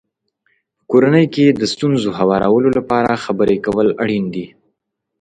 [0.77, 4.47] په کورنۍ کې د ستونزو هوارولو لپاره خبرې کول اړین دي.